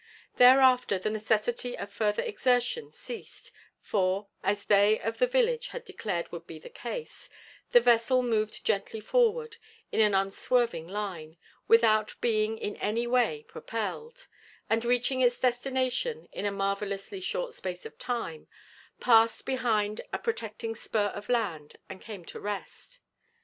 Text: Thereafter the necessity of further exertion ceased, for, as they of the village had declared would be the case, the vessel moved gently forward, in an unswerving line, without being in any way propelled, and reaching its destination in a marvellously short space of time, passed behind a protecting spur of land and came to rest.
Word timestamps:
Thereafter 0.37 0.97
the 0.97 1.11
necessity 1.11 1.77
of 1.77 1.93
further 1.93 2.23
exertion 2.23 2.91
ceased, 2.91 3.51
for, 3.79 4.29
as 4.41 4.65
they 4.65 4.99
of 4.99 5.19
the 5.19 5.27
village 5.27 5.67
had 5.67 5.85
declared 5.85 6.31
would 6.31 6.47
be 6.47 6.57
the 6.57 6.71
case, 6.71 7.29
the 7.71 7.81
vessel 7.81 8.23
moved 8.23 8.65
gently 8.65 8.99
forward, 8.99 9.57
in 9.91 9.99
an 9.99 10.15
unswerving 10.15 10.87
line, 10.87 11.37
without 11.67 12.15
being 12.19 12.57
in 12.57 12.77
any 12.77 13.05
way 13.05 13.45
propelled, 13.47 14.25
and 14.71 14.83
reaching 14.83 15.21
its 15.21 15.39
destination 15.39 16.27
in 16.31 16.47
a 16.47 16.51
marvellously 16.51 17.19
short 17.19 17.53
space 17.53 17.85
of 17.85 17.99
time, 17.99 18.47
passed 18.99 19.45
behind 19.45 20.01
a 20.11 20.17
protecting 20.17 20.73
spur 20.73 21.09
of 21.09 21.29
land 21.29 21.75
and 21.89 22.01
came 22.01 22.25
to 22.25 22.39
rest. 22.39 23.01